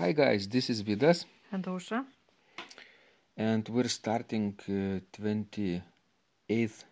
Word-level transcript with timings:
Hi 0.00 0.12
guys, 0.12 0.48
this 0.48 0.70
is 0.70 0.82
Vidas, 0.82 1.26
And 1.52 1.64
Ausra. 1.66 2.04
and 3.36 3.68
we're 3.68 3.88
starting 3.88 4.54
uh, 4.68 5.00
28th 5.12 6.84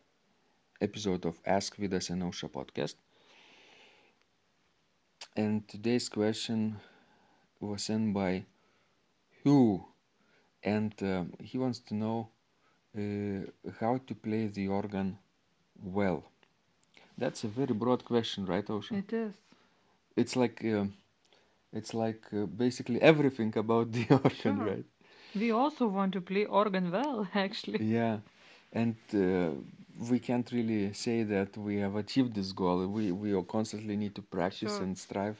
episode 0.81 1.24
of 1.24 1.37
Ask 1.47 1.76
Vidas 1.76 2.10
and 2.10 2.22
Ausra 2.22 2.51
podcast. 2.51 2.97
And 5.37 5.67
today's 5.67 6.08
question 6.10 6.76
was 7.60 7.83
sent 7.85 8.13
by 8.13 8.44
Hugh, 9.43 9.87
and 10.63 10.93
um, 11.03 11.33
he 11.43 11.56
wants 11.56 11.79
to 11.88 11.95
know 11.95 12.29
uh, 12.97 13.40
how 13.81 13.99
to 14.06 14.15
play 14.15 14.49
the 14.49 14.69
organ 14.69 15.19
well. 15.83 16.25
That's 17.16 17.43
a 17.45 17.48
very 17.48 17.75
broad 17.75 18.05
question, 18.05 18.45
right, 18.45 18.66
Ausra? 18.66 18.98
It 18.98 19.12
is. 19.12 19.34
It's 20.15 20.37
like 20.37 20.62
um 20.65 20.93
it's 21.73 21.95
like 21.95 22.23
uh, 22.32 22.46
basically 22.46 23.00
everything 23.02 23.56
about 23.56 23.92
the 23.96 24.06
organ, 24.10 24.56
Sure. 24.56 24.66
right? 24.70 24.84
We 25.34 25.50
also 25.52 25.86
want 25.86 26.12
to 26.14 26.20
play 26.20 26.45
organ 26.46 26.90
well, 26.90 27.28
actually. 27.34 27.84
Yeah, 27.84 28.18
and 28.72 28.96
uh, 29.14 29.50
we 30.10 30.18
can't 30.20 30.50
really 30.52 30.92
say 30.92 31.23
that 31.24 31.56
we 31.56 31.76
have 31.78 31.96
achieved 31.96 32.34
this 32.34 32.52
goal. 32.52 32.86
We 32.88 33.12
we 33.12 33.34
all 33.34 33.45
constantly 33.45 33.96
need 33.96 34.14
to 34.16 34.23
practice 34.23 34.78
Sure. 34.78 34.82
and 34.82 34.96
strive 34.98 35.38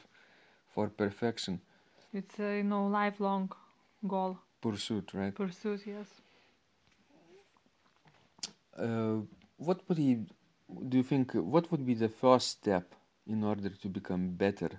for 0.73 0.89
perfection 0.89 1.61
It's 2.13 2.39
a 2.39 2.57
you 2.57 2.63
know 2.63 2.87
lifelong 2.87 3.51
goal 4.07 4.37
pursuit, 4.61 5.13
right? 5.13 5.35
pursuit. 5.35 5.87
Yes. 5.87 6.21
Uh, 8.77 9.19
what 9.57 9.81
would 9.87 9.99
you 9.99 10.25
do? 10.87 10.97
You 10.97 11.03
think 11.03 11.33
what 11.33 11.71
would 11.71 11.85
be 11.85 11.93
the 11.93 12.09
first 12.09 12.47
step 12.49 12.95
in 13.27 13.43
order 13.43 13.69
to 13.69 13.87
become 13.89 14.31
better 14.35 14.69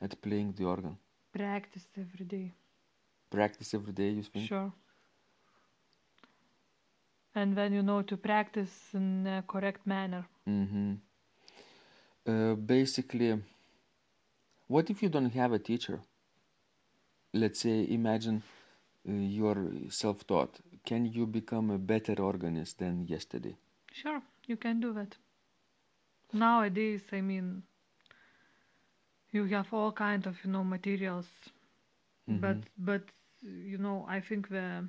at 0.00 0.20
playing 0.20 0.52
the 0.52 0.64
organ? 0.64 0.96
Practice 1.32 1.86
every 1.98 2.24
day. 2.24 2.52
Practice 3.30 3.74
every 3.74 3.92
day. 3.92 4.10
You 4.10 4.22
think? 4.22 4.48
Sure. 4.48 4.72
And 7.34 7.56
when 7.56 7.72
you 7.72 7.82
know 7.82 8.02
to 8.02 8.16
practice 8.16 8.94
in 8.94 9.26
a 9.26 9.42
correct 9.42 9.86
manner. 9.86 10.24
Mm-hmm. 10.48 10.94
Uh, 12.26 12.54
basically, 12.54 13.42
what 14.68 14.88
if 14.88 15.02
you 15.02 15.08
don't 15.08 15.30
have 15.30 15.52
a 15.52 15.58
teacher? 15.58 16.00
Let's 17.32 17.60
say, 17.60 17.86
imagine 17.90 18.42
uh, 19.08 19.12
you're 19.12 19.70
self-taught. 19.90 20.60
Can 20.86 21.06
you 21.06 21.26
become 21.26 21.70
a 21.70 21.78
better 21.78 22.14
organist 22.22 22.78
than 22.78 23.06
yesterday? 23.06 23.56
Sure, 23.92 24.22
you 24.46 24.56
can 24.56 24.80
do 24.80 24.92
that. 24.92 25.16
Nowadays, 26.32 27.02
I 27.12 27.20
mean, 27.20 27.62
you 29.34 29.44
have 29.46 29.72
all 29.74 29.92
kind 29.92 30.26
of 30.26 30.44
you 30.44 30.50
know 30.50 30.64
materials, 30.64 31.28
but 32.28 32.58
Mhm. 32.58 32.64
but 32.78 33.02
you 33.42 33.78
know 33.78 34.04
I 34.08 34.20
think 34.20 34.48
the 34.48 34.88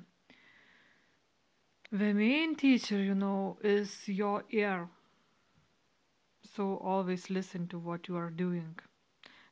the 1.90 2.12
main 2.14 2.54
teacher 2.54 3.02
you 3.02 3.14
know 3.14 3.58
is 3.62 4.08
your 4.08 4.44
ear. 4.50 4.88
So 6.54 6.78
always 6.78 7.28
listen 7.28 7.68
to 7.68 7.78
what 7.78 8.08
you 8.08 8.16
are 8.16 8.30
doing. 8.30 8.78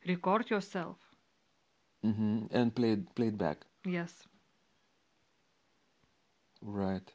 Record 0.06 0.50
yourself. 0.50 0.98
Mm-hmm. 2.04 2.46
And 2.52 2.74
play 2.74 2.92
it, 2.92 3.14
play 3.16 3.28
it 3.28 3.38
back, 3.38 3.66
Yes. 3.84 4.26
right? 6.62 7.12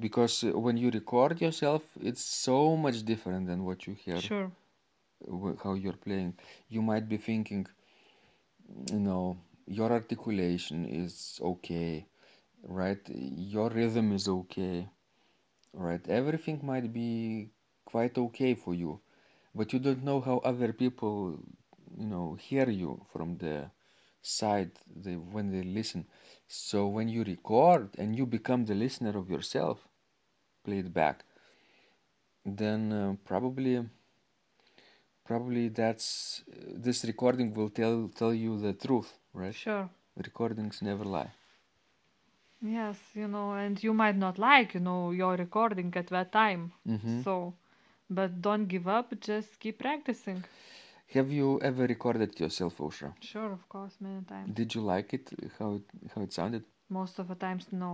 Because 0.00 0.42
when 0.44 0.76
you 0.76 0.90
record 0.90 1.40
yourself, 1.40 1.82
it's 2.00 2.24
so 2.24 2.76
much 2.76 3.04
different 3.04 3.46
than 3.46 3.64
what 3.64 3.86
you 3.86 3.94
hear, 3.94 4.20
Sure. 4.20 4.52
How 5.62 5.74
you're 5.74 5.92
playing. 5.92 6.34
You 6.68 6.82
might 6.82 7.08
be 7.08 7.16
thinking, 7.16 7.66
you 8.92 9.00
know, 9.00 9.38
your 9.66 9.92
articulation 9.92 10.84
is 10.86 11.38
okay, 11.42 12.06
right? 12.62 13.00
Your 13.08 13.70
rhythm 13.70 14.12
is 14.12 14.28
okay, 14.28 14.88
right? 15.72 16.06
Everything 16.08 16.60
might 16.62 16.92
be 16.92 17.50
quite 17.84 18.16
okay 18.18 18.54
for 18.54 18.74
you, 18.74 19.00
but 19.54 19.72
you 19.72 19.78
don't 19.78 20.04
know 20.04 20.20
how 20.20 20.38
other 20.38 20.72
people, 20.72 21.38
you 21.96 22.06
know, 22.06 22.36
hear 22.40 22.68
you 22.68 23.04
from 23.12 23.36
the 23.38 23.70
side 24.22 24.72
they, 24.94 25.14
when 25.14 25.50
they 25.50 25.62
listen. 25.62 26.06
So 26.46 26.86
when 26.86 27.08
you 27.08 27.24
record 27.24 27.90
and 27.98 28.16
you 28.16 28.26
become 28.26 28.64
the 28.66 28.74
listener 28.74 29.16
of 29.16 29.30
yourself, 29.30 29.86
play 30.64 30.78
it 30.78 30.92
back, 30.92 31.24
then 32.44 32.92
uh, 32.92 33.14
probably 33.24 33.84
probably 35.30 35.68
that's 35.68 36.42
this 36.86 37.04
recording 37.10 37.48
will 37.56 37.70
tell 37.80 37.96
tell 38.20 38.34
you 38.44 38.52
the 38.66 38.72
truth, 38.84 39.10
right? 39.42 39.54
Sure. 39.64 39.88
Recordings 40.28 40.82
never 40.82 41.04
lie. 41.04 41.30
Yes, 42.62 42.98
you 43.14 43.28
know, 43.28 43.52
and 43.54 43.82
you 43.82 43.94
might 43.94 44.16
not 44.16 44.38
like, 44.38 44.74
you 44.74 44.80
know, 44.80 45.12
your 45.12 45.34
recording 45.36 45.92
at 45.96 46.08
that 46.08 46.32
time. 46.32 46.72
hmm 46.86 47.20
So, 47.26 47.54
but 48.18 48.30
don't 48.46 48.66
give 48.74 48.86
up, 48.98 49.08
just 49.20 49.58
keep 49.60 49.78
practicing. 49.78 50.44
Have 51.14 51.30
you 51.38 51.48
ever 51.70 51.86
recorded 51.94 52.38
yourself, 52.42 52.78
Ausra? 52.78 53.12
Sure, 53.20 53.52
of 53.52 53.64
course, 53.68 53.94
many 54.00 54.22
times. 54.32 54.54
Did 54.60 54.74
you 54.74 54.82
like 54.94 55.14
it? 55.18 55.30
How 55.58 55.70
it 55.78 55.86
how 56.14 56.22
it 56.26 56.32
sounded? 56.32 56.64
Most 56.88 57.18
of 57.20 57.26
the 57.28 57.38
times, 57.46 57.64
no, 57.72 57.92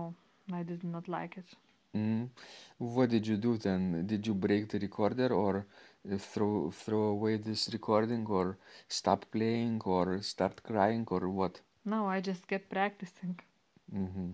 I 0.59 0.63
did 0.71 0.83
not 0.83 1.07
like 1.07 1.33
it. 1.41 1.49
Mm. 1.95 2.29
What 2.77 3.09
did 3.09 3.27
you 3.27 3.35
do 3.37 3.57
then? 3.57 4.05
Did 4.07 4.25
you 4.27 4.33
break 4.33 4.69
the 4.69 4.79
recorder 4.79 5.33
or 5.33 5.65
uh, 6.09 6.17
throw 6.17 6.71
throw 6.71 7.03
away 7.15 7.37
this 7.37 7.69
recording 7.73 8.25
or 8.27 8.57
stop 8.87 9.25
playing 9.31 9.81
or 9.85 10.21
start 10.21 10.63
crying 10.63 11.05
or 11.09 11.29
what? 11.29 11.61
No, 11.85 12.07
I 12.07 12.21
just 12.21 12.47
kept 12.47 12.69
practicing. 12.69 13.39
hmm 13.91 14.31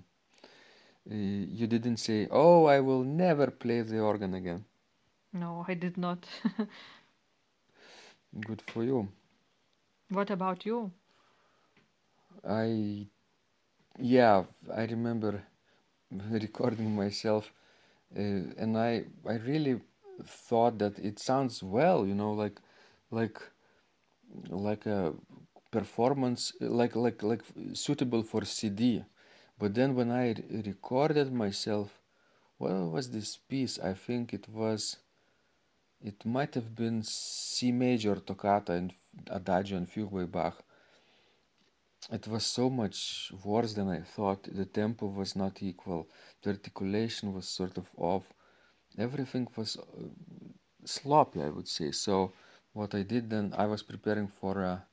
Uh, 1.09 1.13
you 1.15 1.65
didn't 1.67 1.97
say, 1.97 2.27
"Oh, 2.29 2.65
I 2.65 2.79
will 2.81 3.03
never 3.05 3.49
play 3.51 3.81
the 3.83 3.99
organ 3.99 4.33
again." 4.33 4.65
No, 5.33 5.65
I 5.67 5.73
did 5.73 5.97
not. 5.97 6.25
Good 8.39 8.61
for 8.61 8.83
you. 8.83 9.09
what 10.09 10.29
about 10.29 10.65
you? 10.65 10.91
I, 12.47 13.07
yeah, 13.99 14.45
I 14.73 14.85
remember 14.85 15.43
recording 16.31 16.95
myself, 16.95 17.51
uh, 18.15 18.19
and 18.63 18.77
I 18.77 19.05
I 19.27 19.35
really 19.35 19.81
thought 20.25 20.79
that 20.79 20.99
it 20.99 21.19
sounds 21.19 21.63
well, 21.63 22.05
you 22.07 22.15
know, 22.15 22.33
like 22.33 22.59
like 23.11 23.39
like 24.49 24.85
a 24.85 25.13
performance, 25.71 26.53
like 26.59 26.95
like 26.95 27.23
like 27.23 27.43
suitable 27.73 28.23
for 28.23 28.45
CD. 28.45 29.03
But 29.59 29.73
then 29.75 29.95
when 29.95 30.11
I 30.11 30.35
recorded 30.65 31.31
myself, 31.33 31.99
what 32.57 32.73
was 32.73 33.11
this 33.11 33.37
piece? 33.37 33.79
I 33.79 33.93
think 33.93 34.33
it 34.33 34.47
was. 34.49 34.97
It 35.99 36.23
might 36.23 36.53
have 36.53 36.75
been 36.75 37.01
C 37.01 37.71
major 37.71 38.17
toccata 38.17 38.73
and 38.73 38.93
Adagio 39.25 39.75
and 39.75 39.89
Fugue 39.89 40.11
by 40.11 40.25
Bach. 40.25 40.63
It 42.11 42.27
was 42.27 42.45
so 42.45 42.69
much 42.69 43.31
worse 43.43 43.73
than 43.73 43.89
I 43.89 44.01
thought. 44.01 44.43
The 44.43 44.65
tempo 44.65 45.07
was 45.07 45.35
not 45.35 45.61
equal. 45.61 46.07
The 46.41 46.51
articulation 46.51 47.33
was 47.33 47.47
sort 47.47 47.77
of 47.77 47.87
off. 47.97 48.23
Everything 48.97 49.47
was 49.55 49.77
uh, 49.77 49.83
sloppy, 50.85 51.41
I 51.41 51.49
would 51.49 51.67
say. 51.67 51.91
So, 51.91 52.33
what 52.73 52.93
I 52.95 53.03
did 53.03 53.29
then, 53.29 53.53
I 53.57 53.65
was 53.65 53.83
preparing 53.83 54.27
for 54.27 54.61
a 54.61 54.85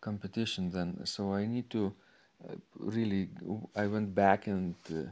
competition 0.00 0.70
then. 0.70 1.04
So, 1.06 1.34
I 1.34 1.46
need 1.46 1.70
to 1.70 1.94
uh, 2.48 2.54
really, 2.76 3.30
I 3.74 3.86
went 3.86 4.14
back 4.14 4.46
and 4.46 4.74
uh, 4.90 5.10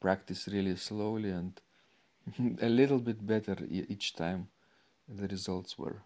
practiced 0.00 0.46
really 0.48 0.76
slowly 0.76 1.30
and 1.30 1.60
a 2.62 2.68
little 2.68 2.98
bit 2.98 3.26
better 3.26 3.56
each 3.70 4.14
time 4.14 4.48
the 5.08 5.26
results 5.28 5.78
were. 5.78 6.02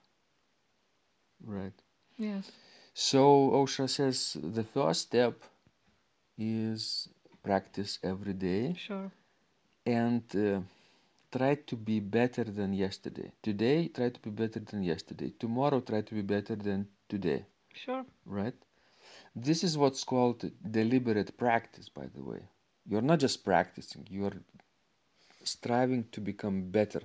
Right. 1.45 1.73
Yes. 2.19 2.53
So 2.95 3.51
Ausra 3.51 3.89
says 3.89 4.37
the 4.43 4.65
first 4.65 5.03
step 5.03 5.43
is 6.39 7.09
practice 7.43 7.99
every 8.03 8.35
day 8.35 8.75
Sure. 8.77 9.11
and 9.87 10.23
uh, 10.37 10.61
try 11.33 11.55
to 11.55 11.77
be 11.77 12.01
better 12.01 12.45
than 12.45 12.73
yesterday. 12.73 13.33
Today, 13.43 13.89
try 13.89 14.11
to 14.11 14.21
be 14.21 14.31
better 14.31 14.61
than 14.61 14.83
yesterday. 14.83 15.33
Tomorrow, 15.39 15.81
try 15.81 16.03
to 16.03 16.15
be 16.15 16.23
better 16.23 16.57
than 16.57 16.89
today. 17.09 17.45
Sure. 17.73 18.05
Right? 18.27 18.55
This 19.35 19.63
is 19.65 19.79
what's 19.79 20.05
called 20.05 20.51
deliberate 20.71 21.37
practice, 21.39 21.89
by 21.89 22.07
the 22.15 22.23
way. 22.23 22.43
You're 22.87 23.03
not 23.03 23.21
just 23.21 23.45
practicing, 23.45 24.07
you're 24.11 24.33
striving 25.45 26.05
to 26.13 26.21
become 26.21 26.71
better. 26.71 27.03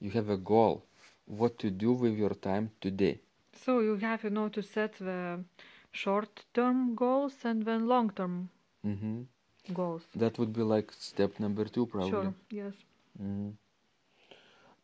You 0.00 0.10
have 0.12 0.28
a 0.30 0.36
goal, 0.36 0.84
what 1.26 1.58
to 1.60 1.70
do 1.70 1.92
with 1.92 2.16
your 2.16 2.30
time 2.34 2.70
today. 2.80 3.20
So 3.64 3.80
you 3.80 3.96
have, 3.96 4.24
you 4.24 4.30
know, 4.30 4.48
to 4.48 4.62
set 4.62 4.94
the 4.94 5.44
short-term 5.92 6.94
goals 6.94 7.34
and 7.44 7.64
then 7.64 7.86
long-term 7.86 8.48
hmm 8.82 9.22
goals. 9.72 10.04
That 10.16 10.38
would 10.38 10.52
be 10.52 10.62
like 10.62 10.92
step 10.92 11.38
number 11.40 11.64
two, 11.66 11.86
probably. 11.86 12.10
Sure. 12.10 12.34
Yes. 12.50 12.74
Mhm. 13.20 13.56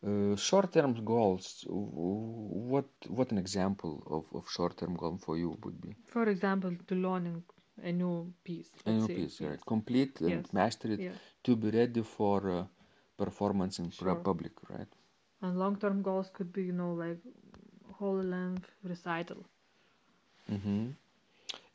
Uh, 0.06 0.36
short-term 0.36 0.92
goals. 1.04 1.64
What 1.68 2.88
what 3.08 3.32
an 3.32 3.38
example 3.38 3.92
of, 4.16 4.24
of 4.38 4.48
short-term 4.56 4.94
goal 4.94 5.16
for 5.18 5.36
you 5.36 5.50
would 5.64 5.80
be? 5.80 5.94
For 6.14 6.24
example, 6.34 6.72
to 6.88 6.94
learning 6.94 7.42
a 7.82 7.92
new 7.92 8.32
piece. 8.44 8.70
A 8.86 8.92
new 8.92 9.06
say. 9.06 9.14
piece, 9.16 9.40
yes. 9.40 9.50
right? 9.50 9.62
Complete 9.74 10.20
and 10.20 10.30
Yes. 10.30 10.52
master 10.52 10.88
it 10.96 11.00
Yes. 11.00 11.16
to 11.44 11.56
be 11.56 11.70
ready 11.80 12.02
for 12.02 12.36
uh, 12.58 12.64
performance 13.24 13.78
in 13.82 13.90
Sure. 13.90 14.14
public, 14.30 14.52
right? 14.70 14.92
And 15.42 15.58
long 15.58 15.76
term 15.76 16.02
goals 16.02 16.30
could 16.36 16.52
be, 16.52 16.64
you 16.64 16.72
know, 16.72 16.92
like 16.94 17.20
whole 17.98 18.22
length 18.22 18.70
recital. 18.84 19.44
Mm-hmm. 20.50 20.90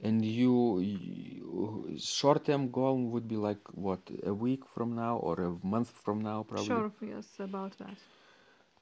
And 0.03 0.25
you, 0.25 0.79
you 0.79 1.95
short-term 1.99 2.71
goal 2.71 2.97
would 3.11 3.27
be 3.27 3.35
like 3.35 3.59
what 3.73 3.99
a 4.25 4.33
week 4.33 4.63
from 4.73 4.95
now 4.95 5.17
or 5.17 5.35
a 5.41 5.67
month 5.67 5.91
from 6.03 6.21
now, 6.21 6.43
probably. 6.43 6.67
Sure, 6.67 6.91
yes, 7.01 7.27
about 7.39 7.77
that. 7.77 7.97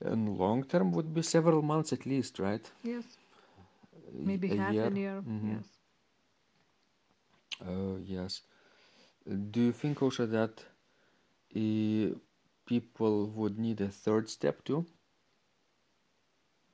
And 0.01 0.38
long-term 0.38 0.91
would 0.94 1.13
be 1.13 1.21
several 1.21 1.62
months 1.62 1.91
at 1.91 2.06
least, 2.06 2.39
right? 2.39 2.65
Yes. 2.83 3.03
Maybe 4.13 4.51
a 4.51 4.56
half 4.56 4.74
year. 4.74 4.88
a 4.88 5.00
year. 5.00 5.21
Mhm. 5.21 5.56
Yes. 5.56 5.68
Uh, 7.68 7.97
yes. 8.06 8.41
Do 9.51 9.62
you 9.62 9.71
think 9.74 10.01
also 10.01 10.25
that 10.25 10.63
uh, 11.56 12.15
people 12.65 13.27
would 13.27 13.59
need 13.59 13.81
a 13.81 13.89
third 13.89 14.30
step 14.30 14.63
too? 14.63 14.86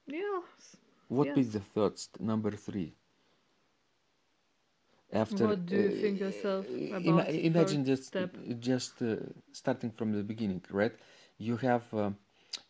Yes. 0.08 0.78
What 1.08 1.36
Yes. 1.36 1.48
the 1.52 1.62
third 1.62 2.00
number 2.20 2.52
three? 2.52 2.96
After 5.12 5.46
What 5.46 5.66
do 5.66 5.76
you 5.76 5.92
uh, 5.92 5.92
think 5.92 6.20
yourself 6.20 6.68
ima- 7.10 7.26
about 7.26 7.34
the 7.34 7.44
imagine 7.52 7.84
just 7.86 8.06
step? 8.06 8.36
just 8.60 9.02
uh, 9.02 9.16
starting 9.52 9.92
from 9.92 10.12
the 10.14 10.24
beginning, 10.24 10.62
right? 10.72 10.94
You 11.38 11.58
have 11.58 11.86
uh, 11.94 12.12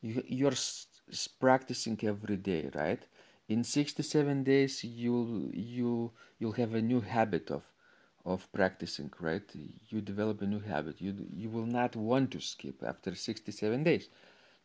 you 0.01 0.23
you're 0.27 0.57
s- 0.65 1.27
practicing 1.39 1.97
every 2.03 2.37
day, 2.37 2.69
right? 2.73 3.03
In 3.47 3.63
67 3.63 4.43
days, 4.43 4.83
you'll 4.83 5.49
you 5.53 6.11
you'll 6.39 6.57
have 6.63 6.73
a 6.75 6.81
new 6.81 7.01
habit 7.01 7.51
of 7.51 7.63
of 8.25 8.51
practicing, 8.51 9.11
right? 9.19 9.47
You 9.89 10.01
develop 10.01 10.41
a 10.41 10.47
new 10.47 10.59
habit. 10.73 11.01
You 11.01 11.11
you 11.43 11.49
will 11.49 11.67
not 11.79 11.95
want 11.95 12.31
to 12.31 12.39
skip 12.41 12.83
after 12.83 13.15
67 13.15 13.83
days. 13.83 14.09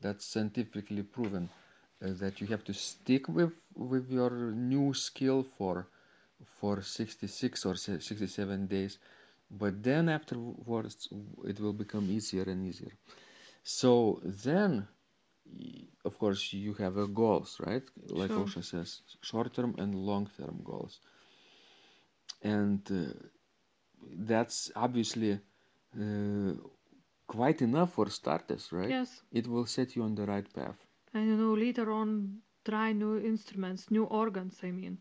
That's 0.00 0.24
scientifically 0.24 1.02
proven 1.02 1.50
that 2.00 2.40
you 2.40 2.46
have 2.46 2.64
to 2.64 2.72
stick 2.72 3.28
with 3.28 3.52
with 3.74 4.10
your 4.10 4.30
new 4.52 4.94
skill 4.94 5.42
for 5.58 5.86
for 6.60 6.80
66 6.80 7.66
or 7.66 7.74
67 7.76 8.66
days 8.66 8.98
but 9.50 9.82
then 9.82 10.08
afterwards 10.08 11.08
it 11.44 11.60
will 11.60 11.72
become 11.72 12.10
easier 12.10 12.44
and 12.44 12.64
easier. 12.66 12.92
So 13.62 14.20
then 14.24 14.86
of 16.04 16.18
course 16.18 16.52
you 16.52 16.74
have 16.74 16.96
a 16.96 17.06
goals 17.08 17.60
right? 17.66 17.82
Like 18.08 18.30
Sure. 18.30 18.44
Ausra 18.44 18.64
says 18.64 19.02
short 19.22 19.52
term 19.54 19.74
and 19.78 19.94
long 19.94 20.30
term 20.38 20.60
goals. 20.64 21.00
And 22.42 22.80
uh, 22.90 23.12
that's 24.30 24.70
obviously 24.74 25.32
uh, 26.00 26.52
quite 27.26 27.60
enough 27.60 27.92
for 27.94 28.08
starters 28.08 28.72
right? 28.72 28.90
Yes. 28.90 29.22
it 29.32 29.46
will 29.46 29.66
set 29.66 29.96
you 29.96 30.02
on 30.04 30.14
the 30.14 30.24
right 30.26 30.50
path 30.54 30.78
And 31.14 31.26
you 31.28 31.36
know, 31.36 31.54
later 31.54 31.90
on, 31.92 32.40
try 32.64 32.92
new 32.92 33.18
instruments, 33.18 33.90
new 33.90 34.04
organs, 34.04 34.58
I 34.62 34.70
mean. 34.72 34.98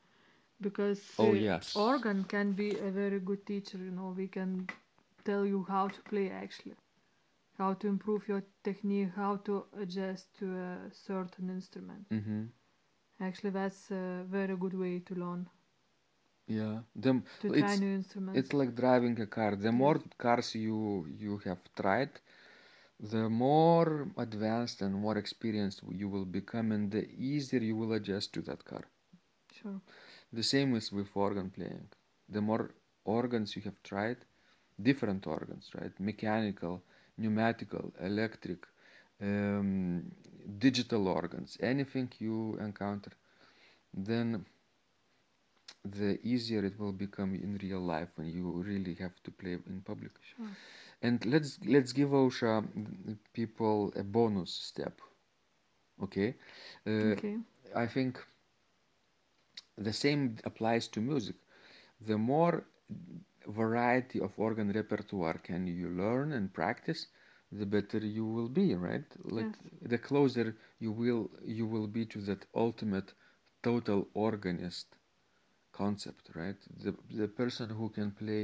Because 0.62 1.02
Oh, 1.18 1.34
yes. 1.34 1.76
organ 1.76 2.24
can 2.26 2.54
be 2.54 2.78
a 2.78 2.92
very 2.92 3.20
good 3.20 3.46
teacher, 3.46 3.78
you 3.78 3.92
know, 3.92 4.14
we 4.16 4.28
can 4.28 4.68
tell 5.24 5.46
you 5.46 5.66
how 5.70 5.88
to 5.88 6.02
play 6.04 6.30
actually, 6.30 6.76
how 7.58 7.74
to 7.74 7.88
improve 7.88 8.28
your 8.28 8.44
technique, 8.64 9.10
how 9.16 9.38
to 9.38 9.66
adjust 9.78 10.34
to 10.40 10.46
a 10.58 10.90
certain 10.92 11.50
instrument. 11.50 12.06
mm-hmm. 12.12 12.44
Actually, 13.20 13.52
that's 13.52 13.92
a 13.92 14.26
very 14.28 14.56
good 14.58 14.74
way 14.74 15.00
to 15.00 15.14
learn, 15.16 15.50
yeah 16.48 16.80
them 16.96 17.24
to 17.40 17.50
it's 17.50 17.54
try 17.54 17.76
new 17.76 17.94
instruments. 17.94 18.38
It's 18.40 18.54
like 18.54 18.76
driving 18.76 19.20
a 19.22 19.28
car. 19.28 19.56
The 19.56 19.72
more 19.72 20.00
cars 20.18 20.56
you 20.56 21.08
you 21.24 21.38
have 21.46 21.62
tried, 21.80 22.12
the 23.00 23.30
more 23.30 24.08
advanced 24.18 24.82
and 24.82 24.94
more 24.94 25.18
experienced 25.18 25.82
you 25.92 26.10
will 26.10 26.26
become, 26.26 26.72
and 26.72 26.92
the 26.92 27.10
easier 27.18 27.62
you 27.62 27.76
will 27.76 27.94
adjust 27.94 28.34
to 28.34 28.42
that 28.42 28.66
car. 28.66 28.84
Sure. 29.62 29.82
The 30.34 30.44
same 30.44 30.76
is 30.76 30.92
with 30.92 31.10
organ 31.16 31.50
playing. 31.50 31.88
The 32.28 32.42
more 32.42 32.72
organs 33.06 33.56
you 33.56 33.62
have 33.64 33.82
tried, 33.84 34.18
different 34.82 35.26
organs, 35.28 35.72
right? 35.80 35.98
Mechanical, 36.00 36.84
pneumatical, 37.18 37.94
electric, 38.02 38.66
um, 39.22 40.12
digital 40.58 41.08
organs, 41.08 41.58
anything 41.62 42.10
you 42.20 42.58
encounter, 42.60 43.12
then 43.94 44.46
the 45.86 46.20
easier 46.24 46.64
it 46.66 46.80
will 46.80 46.92
become 46.92 47.34
in 47.36 47.60
real 47.62 47.80
life 47.80 48.10
when 48.16 48.28
you 48.28 48.50
really 48.66 48.96
have 48.96 49.22
to 49.24 49.32
play 49.32 49.54
in 49.54 49.82
public. 49.86 50.12
Sure. 50.36 50.48
And 51.02 51.26
let's 51.26 51.60
let's 51.66 51.94
give 51.94 52.10
Ausra 52.10 52.66
people 53.34 53.94
a 53.96 54.04
bonus 54.04 54.52
step. 54.52 55.00
Okay, 56.04 56.36
uh, 56.88 57.14
okay. 57.16 57.38
I 57.76 57.86
think 57.88 58.20
the 59.78 59.94
same 59.94 60.38
applies 60.44 60.88
to 60.90 61.02
music. 61.02 61.36
The 62.02 62.18
more 62.18 62.66
variety 63.48 64.20
of 64.20 64.32
organ 64.38 64.72
repertoire 64.72 65.38
can 65.38 65.68
you 65.68 65.90
learn 65.90 66.34
and 66.34 66.54
practice, 66.54 67.08
the 67.52 67.66
better 67.66 67.98
you 68.00 68.26
will 68.26 68.50
be, 68.50 68.76
right? 68.76 69.06
Like 69.24 69.56
the 69.82 69.98
closer 69.98 70.56
you 70.80 70.92
will 70.92 71.30
you 71.44 71.66
will 71.66 71.88
be 71.88 72.06
to 72.08 72.20
that 72.22 72.46
ultimate 72.56 73.14
total 73.64 74.08
organist 74.14 74.96
concept, 75.84 76.24
right? 76.36 76.60
The 76.86 76.94
the 77.22 77.28
person 77.42 77.70
who 77.80 77.90
can 77.98 78.12
play 78.24 78.44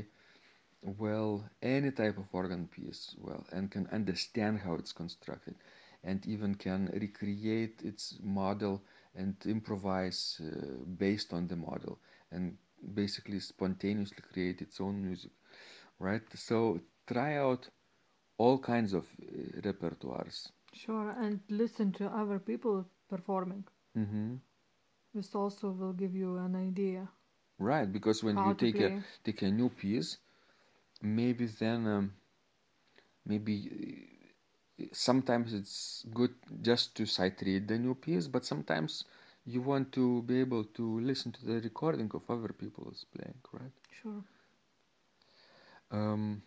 well 0.82 1.44
any 1.62 1.92
type 1.92 2.18
of 2.18 2.28
organ 2.34 2.68
piece 2.68 3.16
well 3.20 3.46
and 3.52 3.72
can 3.72 3.88
understand 3.92 4.60
how 4.60 4.74
it's 4.76 4.94
constructed 4.94 5.56
and 6.04 6.26
even 6.28 6.56
can 6.56 6.82
recreate 7.06 7.82
its 7.84 8.18
model 8.24 8.84
and 9.16 9.36
improvise 9.46 10.22
uh, 10.42 10.84
based 11.06 11.34
on 11.34 11.48
the 11.48 11.56
model 11.56 12.00
and 12.32 12.58
basically 12.94 13.40
spontaneously 13.40 14.24
create 14.34 14.62
its 14.62 14.80
own 14.80 15.02
music 15.08 15.32
right 16.00 16.24
so 16.36 16.80
try 17.08 17.38
out 17.38 17.70
all 18.38 18.58
kinds 18.60 18.94
of 18.94 19.06
uh, 19.22 19.62
repertoires 19.62 20.50
Sure. 20.74 21.10
And 21.12 21.40
listen 21.50 21.92
to 21.94 22.08
other 22.08 22.40
people 22.40 22.86
performing. 23.10 23.66
hmm 23.96 24.40
This 25.16 25.34
also 25.34 25.72
will 25.72 25.94
give 25.94 26.16
you 26.16 26.38
an 26.38 26.56
idea. 26.56 27.10
Right 27.60 27.92
because 27.92 28.24
when 28.24 28.36
How 28.38 28.48
you 28.48 28.54
take 28.56 28.80
a 28.80 28.92
take 29.24 29.42
a 29.42 29.52
new 29.52 29.70
piece 29.70 30.18
maybe 31.02 31.46
then 31.48 31.88
um, 31.88 32.14
maybe 33.26 33.56
uh, 34.82 34.86
sometimes 34.92 35.54
it's 35.54 36.06
good 36.14 36.34
just 36.62 36.96
to 36.96 37.06
sight 37.06 37.42
read 37.46 37.68
the 37.68 37.78
new 37.78 37.96
piece 37.96 38.28
but 38.28 38.46
sometimes 38.46 39.06
you 39.46 39.62
want 39.62 39.92
to 39.92 40.22
be 40.24 40.40
able 40.40 40.64
to 40.64 41.00
listen 41.02 41.32
to 41.32 41.46
the 41.46 41.60
recording 41.62 42.10
of 42.14 42.24
other 42.30 42.54
people's 42.54 43.06
playing 43.14 43.40
right 43.54 43.76
Sure. 44.02 44.24
um, 45.92 46.42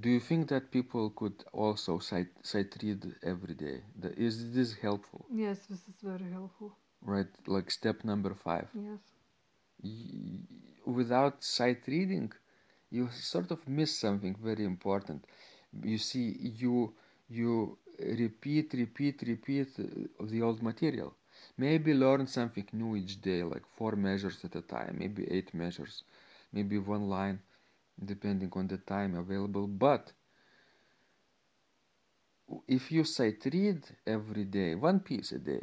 do 0.00 0.08
you 0.08 0.20
think 0.20 0.48
that 0.48 0.70
people 0.70 1.10
could 1.10 1.44
also 1.52 1.98
sight, 1.98 2.28
sight 2.42 2.74
read 2.82 3.02
every 3.22 3.54
day 3.54 3.82
The- 4.02 4.14
is 4.28 4.52
this 4.54 4.70
helpful 4.74 5.26
Yes, 5.30 5.58
this 5.66 5.82
is 5.88 5.96
very 6.02 6.30
helpful. 6.30 6.70
right 7.02 7.28
like 7.46 7.70
step 7.70 8.04
number 8.04 8.34
five 8.34 8.68
Yes. 8.74 9.00
Without 10.86 11.42
sight 11.44 11.82
reading 11.86 12.32
you 12.90 13.08
sort 13.12 13.50
of 13.50 13.68
miss 13.68 13.98
something 13.98 14.34
very 14.42 14.64
important. 14.64 15.24
You 15.82 15.98
see 15.98 16.26
you 16.64 16.94
you 17.28 17.78
repeat 18.00 18.72
repeat 18.74 19.22
repeat 19.26 19.68
uh, 19.78 20.24
the 20.26 20.42
old 20.42 20.62
material. 20.62 21.14
Maybe 21.56 21.94
learn 21.94 22.26
something 22.26 22.66
new 22.72 22.96
each 22.96 23.20
day 23.20 23.42
like 23.42 23.64
four 23.76 23.92
measures 23.96 24.38
at 24.44 24.56
a 24.56 24.62
time 24.62 24.96
maybe 24.98 25.24
eight 25.30 25.54
measures 25.54 26.02
maybe 26.52 26.78
one 26.78 27.08
line 27.08 27.38
depending 28.04 28.50
on 28.54 28.66
the 28.68 28.78
time 28.78 29.14
available. 29.16 29.66
But 29.68 30.12
if 32.66 32.90
you 32.92 33.04
sight 33.04 33.44
read 33.52 33.82
every 34.06 34.44
day 34.44 34.74
one 34.74 35.00
piece 35.00 35.32
a 35.32 35.38
day 35.38 35.62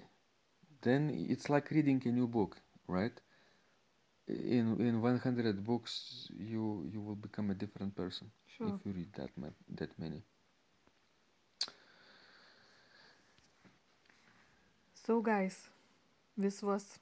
then 0.82 1.10
it's 1.30 1.50
like 1.50 1.72
reading 1.72 2.02
a 2.06 2.10
new 2.12 2.28
book 2.28 2.58
right 2.88 3.22
in 4.28 4.80
in 4.80 5.02
100 5.02 5.64
books 5.64 6.30
you 6.38 6.90
you 6.94 7.02
will 7.02 7.16
become 7.28 7.50
a 7.52 7.56
different 7.56 7.96
person 7.96 8.32
Sure. 8.48 8.68
if 8.70 8.86
you 8.86 8.92
read 8.94 9.12
that 9.14 9.32
ma- 9.38 9.58
that 9.80 9.98
many. 10.00 10.24
So, 14.94 15.22
guys, 15.22 15.70
this 16.38 16.62
was 16.64 17.00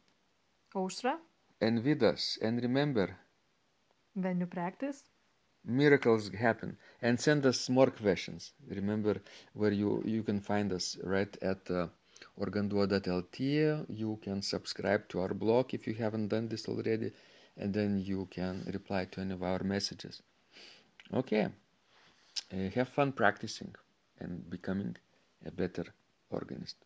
Ausra. 0.75 1.17
And 1.61 1.83
with 1.83 2.03
us. 2.03 2.37
And 2.41 2.61
remember 2.61 3.17
When 4.15 4.39
you 4.39 4.47
practice, 4.47 5.03
miracles 5.65 6.29
happen. 6.29 6.77
And 7.01 7.19
send 7.19 7.45
us 7.45 7.69
more 7.69 7.91
questions. 7.91 8.53
Remember 8.67 9.21
where 9.53 9.71
you 9.71 10.01
you 10.05 10.23
can 10.23 10.39
find 10.41 10.71
us 10.73 10.97
right 11.03 11.35
at 11.41 11.69
uh, 11.69 11.87
organduo.lt 12.39 13.39
you 13.89 14.19
can 14.21 14.41
subscribe 14.41 15.07
to 15.07 15.19
our 15.19 15.33
blog 15.33 15.73
if 15.73 15.87
you 15.87 15.93
haven't 15.93 16.29
done 16.29 16.47
this 16.47 16.67
already 16.67 17.11
and 17.57 17.73
then 17.73 17.99
you 17.99 18.27
can 18.31 18.63
reply 18.73 19.05
to 19.05 19.21
any 19.21 19.33
of 19.33 19.43
our 19.43 19.63
messages. 19.63 20.21
Okay, 21.13 21.47
uh, 22.51 22.69
have 22.73 22.89
fun 22.89 23.11
practicing 23.11 23.75
and 24.19 24.49
becoming 24.49 24.95
a 25.45 25.51
better 25.51 25.85
organist. 26.31 26.77